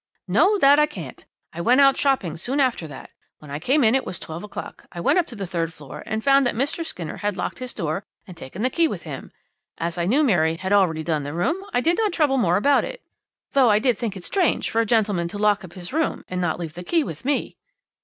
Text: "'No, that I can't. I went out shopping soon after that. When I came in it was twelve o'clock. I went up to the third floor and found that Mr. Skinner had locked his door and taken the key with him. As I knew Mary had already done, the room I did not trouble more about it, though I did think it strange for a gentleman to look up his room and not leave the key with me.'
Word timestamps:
"'No, 0.27 0.57
that 0.57 0.79
I 0.79 0.87
can't. 0.87 1.27
I 1.53 1.61
went 1.61 1.79
out 1.79 1.95
shopping 1.95 2.35
soon 2.35 2.59
after 2.59 2.87
that. 2.87 3.11
When 3.37 3.51
I 3.51 3.59
came 3.59 3.83
in 3.83 3.93
it 3.93 4.03
was 4.03 4.17
twelve 4.17 4.43
o'clock. 4.43 4.87
I 4.91 4.99
went 4.99 5.19
up 5.19 5.27
to 5.27 5.35
the 5.35 5.45
third 5.45 5.71
floor 5.73 6.01
and 6.07 6.23
found 6.23 6.43
that 6.47 6.55
Mr. 6.55 6.83
Skinner 6.83 7.17
had 7.17 7.37
locked 7.37 7.59
his 7.59 7.71
door 7.71 8.01
and 8.25 8.35
taken 8.35 8.63
the 8.63 8.71
key 8.71 8.87
with 8.87 9.03
him. 9.03 9.31
As 9.77 9.99
I 9.99 10.07
knew 10.07 10.23
Mary 10.23 10.55
had 10.55 10.73
already 10.73 11.03
done, 11.03 11.21
the 11.21 11.35
room 11.35 11.63
I 11.71 11.81
did 11.81 11.99
not 11.99 12.13
trouble 12.13 12.39
more 12.39 12.57
about 12.57 12.83
it, 12.83 13.03
though 13.51 13.69
I 13.69 13.77
did 13.77 13.95
think 13.95 14.17
it 14.17 14.23
strange 14.23 14.71
for 14.71 14.81
a 14.81 14.87
gentleman 14.87 15.27
to 15.27 15.37
look 15.37 15.63
up 15.63 15.73
his 15.73 15.93
room 15.93 16.25
and 16.27 16.41
not 16.41 16.59
leave 16.59 16.73
the 16.73 16.83
key 16.83 17.03
with 17.03 17.23
me.' 17.23 17.57